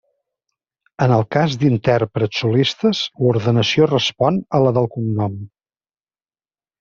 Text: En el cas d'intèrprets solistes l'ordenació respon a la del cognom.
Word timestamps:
En 1.05 1.11
el 1.17 1.25
cas 1.35 1.57
d'intèrprets 1.63 2.39
solistes 2.43 3.01
l'ordenació 3.25 3.89
respon 3.91 4.39
a 4.59 4.63
la 4.65 4.73
del 4.79 4.89
cognom. 4.97 5.37